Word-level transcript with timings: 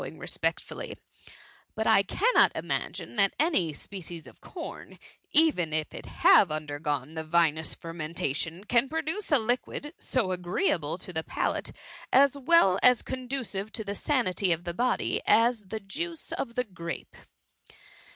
167 0.01 0.17
ing 0.17 0.19
respectfully, 0.19 0.95
'^ 1.29 1.31
but 1.75 1.85
I 1.85 2.01
cannot 2.01 2.51
imagine 2.55 3.17
that 3.17 3.35
any 3.39 3.71
species 3.71 4.25
of 4.25 4.41
corn, 4.41 4.97
even 5.31 5.73
if 5.73 5.93
it 5.93 6.07
have 6.07 6.51
undergone 6.51 7.13
the 7.13 7.23
vinous 7.23 7.75
fermentation, 7.75 8.63
can 8.63 8.89
produce 8.89 9.31
a 9.31 9.37
liquid 9.37 9.93
so 9.99 10.31
agreeable 10.31 10.97
to 10.97 11.13
the 11.13 11.23
palate, 11.23 11.71
as 12.11 12.35
well 12.35 12.79
as 12.81 13.03
conducive 13.03 13.71
to 13.73 13.83
the 13.83 13.93
sanity 13.93 14.51
of 14.51 14.63
the 14.63 14.73
body, 14.73 15.21
as 15.27 15.67
the* 15.67 15.79
juice 15.79 16.31
of 16.31 16.55
the 16.55 16.63
grape." 16.63 17.15